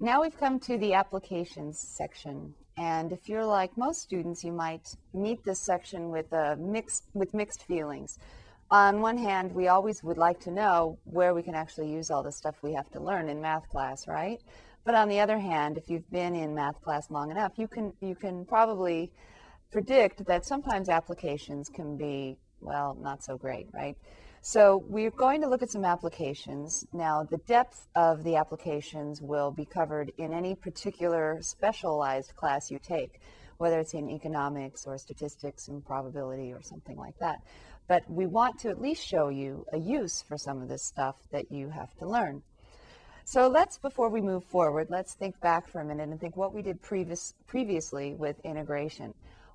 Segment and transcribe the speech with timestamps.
[0.00, 2.54] now we've come to the applications section.
[2.76, 7.34] And if you're like most students, you might meet this section with, a mixed, with
[7.34, 8.18] mixed feelings.
[8.70, 12.22] On one hand, we always would like to know where we can actually use all
[12.22, 14.40] the stuff we have to learn in math class, right?
[14.84, 17.92] But on the other hand, if you've been in math class long enough, you can,
[18.00, 19.10] you can probably
[19.72, 23.96] predict that sometimes applications can be, well, not so great, right?
[24.40, 26.86] So we're going to look at some applications.
[26.92, 32.78] Now, the depth of the applications will be covered in any particular specialized class you
[32.78, 33.20] take,
[33.58, 37.42] whether it's in economics or statistics and probability or something like that.
[37.88, 41.16] But we want to at least show you a use for some of this stuff
[41.32, 42.42] that you have to learn.
[43.24, 46.54] So let's, before we move forward, let's think back for a minute and think what
[46.54, 49.14] we did previous, previously with integration.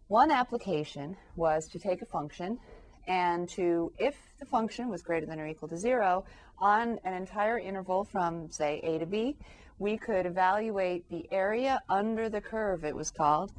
[0.09, 2.59] One application was to take a function
[3.08, 6.26] and to, if the function was greater than or equal to zero,
[6.60, 9.36] on an entire interval from, say, a to b,
[9.80, 13.52] we could evaluate the area under the curve, it was called,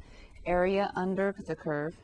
[0.45, 1.95] area under the curve.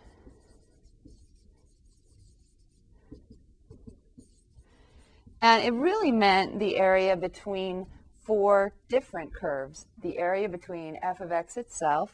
[5.42, 7.88] And it really meant the area between
[8.24, 9.88] four different curves.
[10.04, 12.14] The area between f of x itself,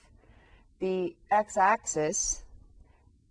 [0.79, 2.43] the x-axis,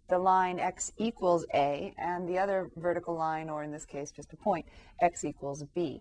[0.09, 4.33] the line x equals a, and the other vertical line, or in this case just
[4.33, 4.67] a point,
[5.01, 6.01] x equals b.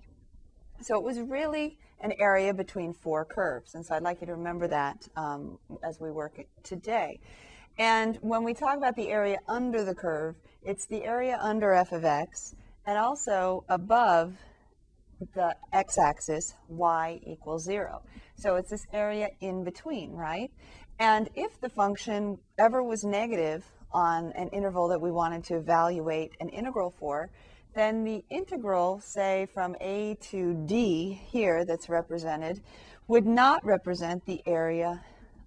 [0.82, 4.36] So it was really an area between four curves, and so I'd like you to
[4.36, 7.20] remember that um, as we work today.
[7.78, 11.92] And when we talk about the area under the curve, it's the area under f
[11.92, 14.36] of x, and also above
[15.34, 18.02] the x-axis, y equals 0.
[18.36, 20.52] So it's this area in between, right?
[21.00, 23.66] And if the function ever was negative
[23.96, 27.30] on an interval that we wanted to evaluate an integral for,
[27.74, 32.62] then the integral, say from a to d here that's represented,
[33.08, 35.02] would not represent the area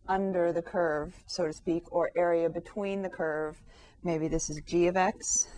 [0.09, 3.61] under the curve, so to speak, or area between the curve.
[4.03, 5.49] Maybe this is g of x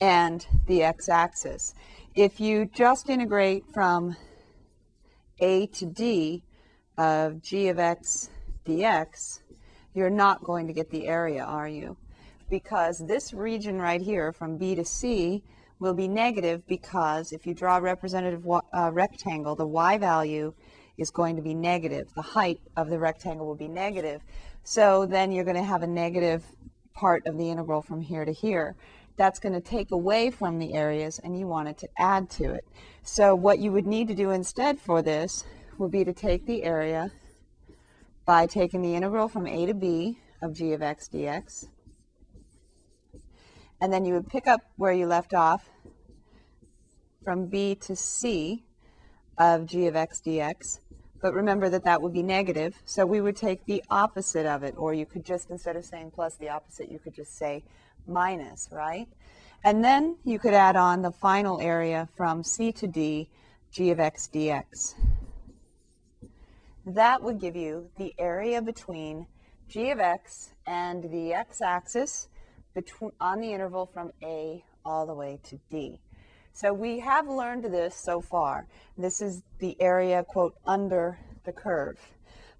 [0.00, 1.72] and the x-axis.
[2.16, 4.16] If you just integrate from
[5.38, 6.42] a to d
[6.98, 8.30] of g of x
[8.66, 9.40] dx,
[9.96, 11.96] you're not going to get the area, are you?
[12.50, 15.42] Because this region right here from B to C
[15.78, 20.54] will be negative because if you draw a representative uh, rectangle, the y value
[20.96, 22.08] is going to be negative.
[22.14, 24.22] The height of the rectangle will be negative.
[24.64, 26.44] So then you're going to have a negative
[26.94, 28.76] part of the integral from here to here.
[29.16, 32.52] That's going to take away from the areas and you want it to add to
[32.52, 32.64] it.
[33.02, 35.44] So what you would need to do instead for this
[35.78, 37.10] would be to take the area
[38.26, 41.68] by taking the integral from a to b of g of x dx.
[43.80, 45.70] And then you would pick up where you left off
[47.22, 48.64] from b to c
[49.38, 50.80] of g of x dx.
[51.22, 54.74] But remember that that would be negative, so we would take the opposite of it,
[54.76, 57.64] or you could just, instead of saying plus the opposite, you could just say
[58.06, 59.08] minus, right?
[59.64, 63.28] And then you could add on the final area from c to d,
[63.70, 64.94] g of x dx.
[66.86, 69.26] That would give you the area between
[69.66, 72.28] g of x and the x-axis
[73.20, 75.98] on the interval from a all the way to d.
[76.52, 78.68] So we have learned this so far.
[78.96, 81.98] This is the area, quote, under the curve.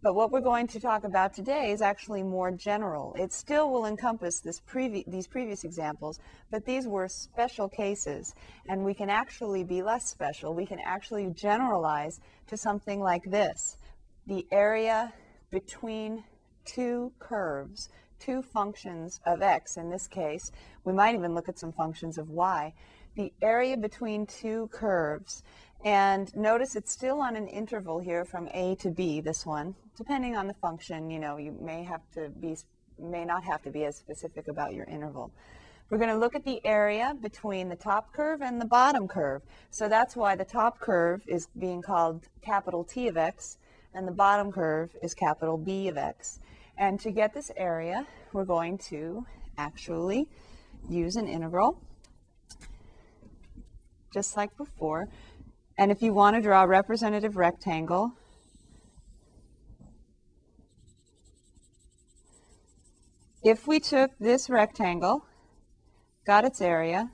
[0.03, 3.15] But what we're going to talk about today is actually more general.
[3.17, 6.19] It still will encompass previ these previous examples,
[6.51, 8.35] but these were special cases,
[8.69, 10.53] and we can actually be less special.
[10.53, 13.79] We can actually generalize to something like this
[14.27, 15.13] the area
[15.51, 16.25] between
[16.65, 17.89] two curves,
[18.19, 20.51] two functions of x in this case.
[20.85, 22.75] We might even look at some functions of y.
[23.15, 25.43] The area between two curves.
[25.85, 29.75] And notice it's still on an interval here from a to b, this one.
[29.97, 32.57] Depending on the function, you know, you may have to be,
[32.99, 35.31] may not have to be as specific about your interval.
[35.89, 39.43] We're going to look at the area between the top curve and the bottom curve.
[39.71, 43.57] So that's why the top curve is being called capital T of x,
[43.97, 46.39] and the bottom curve is capital B of x.
[46.77, 49.25] And to get this area, we're going to
[49.57, 50.29] actually
[50.89, 51.81] use an integral,
[54.13, 55.09] just like before.
[55.79, 58.13] And if you want to draw a representative rectangle,
[63.43, 65.25] if we took this rectangle,
[66.27, 67.11] got its area,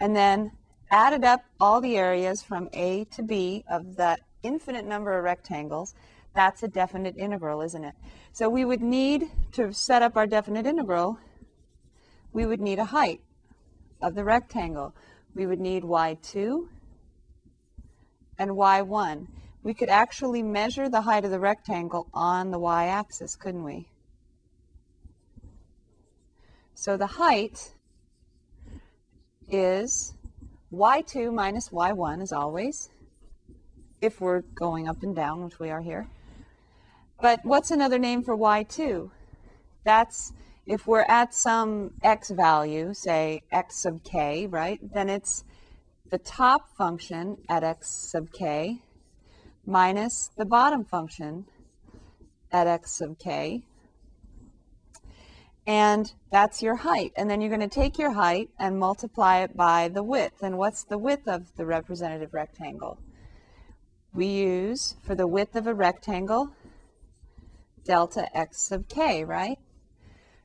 [0.00, 0.50] and then
[0.90, 5.94] added up all the areas from A to B of that infinite number of rectangles,
[6.34, 7.94] that's a definite integral, isn't it?
[8.32, 11.18] So we would need to set up our definite integral,
[12.32, 13.20] we would need a height
[14.00, 14.94] of the rectangle.
[15.34, 16.66] We would need y2
[18.38, 19.26] and y1.
[19.62, 23.88] we could actually measure the height of the rectangle on the y-axis, couldn't we?
[26.74, 27.74] So the height
[29.48, 30.14] is
[30.72, 32.90] y2 minus y1 as always,
[34.02, 36.08] if we're going up and down, which we are here.
[37.20, 39.10] But what's another name for y2?
[39.84, 40.32] That's
[40.66, 45.44] if we're at some x value, say x sub k, right, then it's
[46.10, 48.82] the top function at x sub k
[49.64, 51.46] minus the bottom function
[52.50, 53.62] at x sub k.
[55.64, 57.12] And that's your height.
[57.16, 60.42] And then you're going to take your height and multiply it by the width.
[60.42, 62.98] And what's the width of the representative rectangle?
[64.14, 66.50] We use, for the width of a rectangle,
[67.84, 69.58] delta x sub k, right?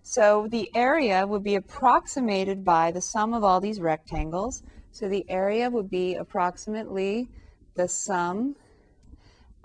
[0.04, 4.64] So the area would be approximated by the sum of all these rectangles.
[4.92, 7.28] So the area would be approximately
[7.76, 8.56] the sum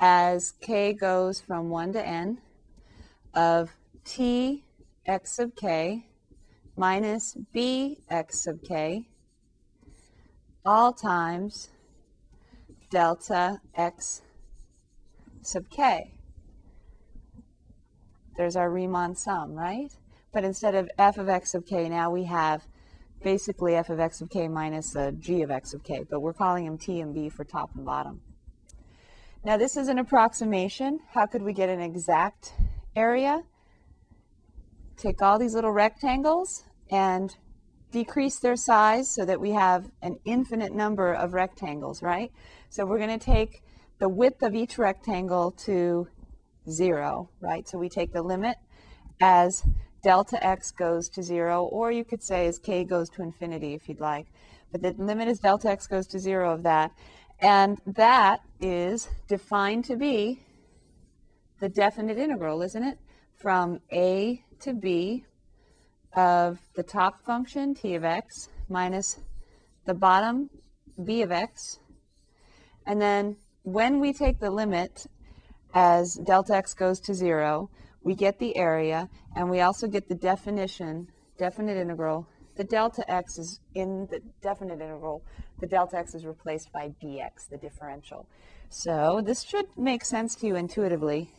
[0.00, 2.38] as k goes from 1 to n
[3.34, 3.70] of
[4.04, 4.64] t
[5.06, 6.06] x sub k
[6.76, 9.06] minus b x sub k
[10.64, 11.68] all times
[12.92, 14.20] delta x
[15.40, 16.12] sub k.
[18.36, 19.90] There's our Riemann sum, right?
[20.30, 22.66] But instead of f of x of k, now we have
[23.24, 26.66] basically f of x of k minus g of x of k, but we're calling
[26.66, 28.20] them t and b for top and bottom.
[29.42, 31.00] Now this is an approximation.
[31.14, 32.52] How could we get an exact
[32.94, 33.42] area?
[34.98, 37.34] Take all these little rectangles and
[37.92, 42.32] decrease their size so that we have an infinite number of rectangles, right?
[42.70, 43.62] So we're going to take
[44.00, 46.08] the width of each rectangle to
[46.68, 47.68] 0, right?
[47.68, 48.56] So we take the limit
[49.20, 49.62] as
[50.02, 53.88] delta x goes to 0, or you could say as k goes to infinity if
[53.88, 54.26] you'd like.
[54.72, 56.92] But the limit as delta x goes to 0 of that.
[57.40, 60.40] And that is defined to be
[61.60, 62.98] the definite integral, isn't it?
[63.36, 65.24] From a to b
[66.14, 69.18] of the top function, t of x, minus
[69.86, 70.50] the bottom,
[71.02, 71.78] b of x.
[72.86, 75.06] And then when we take the limit
[75.74, 77.70] as delta x goes to 0,
[78.02, 82.26] we get the area, and we also get the definition, definite integral.
[82.56, 85.24] The delta x is in the definite integral.
[85.60, 88.26] The delta x is replaced by dx, the differential.
[88.68, 91.30] So this should make sense to you intuitively.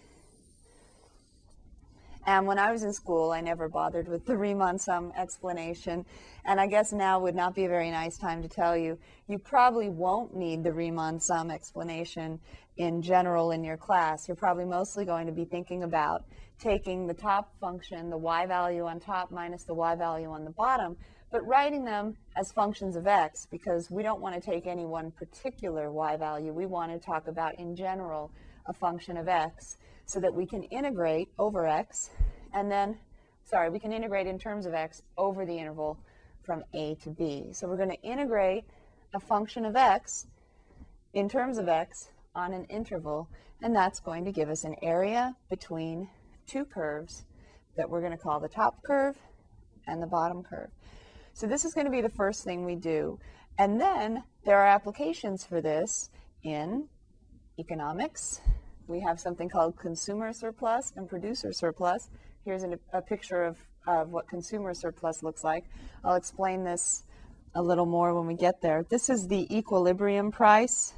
[2.25, 6.05] And when I was in school, I never bothered with the Riemann sum explanation.
[6.45, 8.97] And I guess now would not be a very nice time to tell you,
[9.27, 12.39] you probably won't need the Riemann sum explanation
[12.77, 14.27] in general in your class.
[14.27, 16.25] You're probably mostly going to be thinking about
[16.59, 20.51] taking the top function, the y value on top minus the y value on the
[20.51, 20.95] bottom,
[21.33, 25.09] but writing them as functions of x because we don't want to take any one
[25.09, 26.53] particular y value.
[26.53, 28.31] We want to talk about, in general,
[28.67, 32.11] a function of x so that we can integrate over x
[32.53, 32.99] and then,
[33.45, 35.97] sorry, we can integrate in terms of x over the interval
[36.43, 37.47] from a to b.
[37.51, 38.65] So we're going to integrate
[39.15, 40.27] a function of x
[41.15, 43.27] in terms of x on an interval,
[43.63, 46.09] and that's going to give us an area between
[46.45, 47.23] two curves
[47.75, 49.17] that we're going to call the top curve
[49.87, 50.69] and the bottom curve.
[51.33, 53.19] So this is going to be the first thing we do.
[53.57, 56.09] And then there are applications for this
[56.43, 56.87] in
[57.59, 58.41] economics.
[58.87, 62.09] We have something called consumer surplus and producer surplus.
[62.45, 65.65] Here's an, a picture of, of what consumer surplus looks like.
[66.03, 67.03] I'll explain this
[67.55, 68.85] a little more when we get there.
[68.89, 70.93] This is the equilibrium price.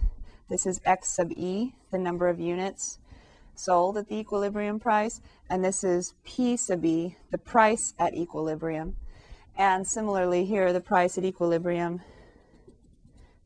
[0.49, 2.99] This is X sub E, the number of units
[3.55, 8.95] sold at the equilibrium price, and this is P sub E, the price at equilibrium.
[9.57, 12.01] And similarly here, the price at equilibrium,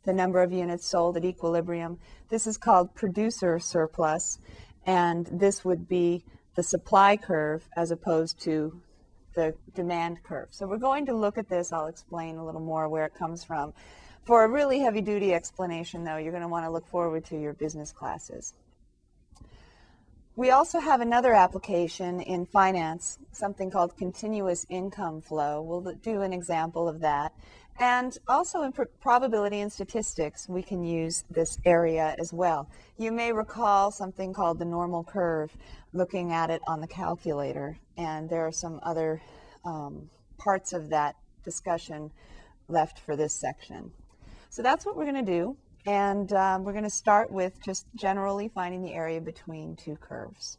[0.06, 2.00] the number of units sold at equilibrium.
[2.30, 4.40] This is called producer surplus,
[4.86, 6.24] and this would be
[6.56, 8.82] the supply curve as opposed to
[9.36, 10.48] the demand curve.
[10.52, 11.72] So we're going to look at this.
[11.72, 13.74] I'll explain a little more where it comes from.
[14.26, 17.40] For a really heavy duty explanation, though, you're going to want to look forward to
[17.40, 18.54] your business classes.
[20.40, 25.62] We also have another application in finance, something called continuous income flow.
[25.62, 27.34] We'll do an example of that.
[27.78, 32.70] And also in pr probability and statistics, we can use this area as well.
[32.98, 35.52] You may recall something called the normal curve,
[35.92, 37.78] looking at it on the calculator.
[37.98, 39.22] And there are some other
[39.66, 42.12] um, parts of that discussion
[42.70, 43.92] left for this section.
[44.50, 45.58] So that's what we're going to do.
[45.86, 50.58] And um, we're going to start with just generally finding the area between two curves.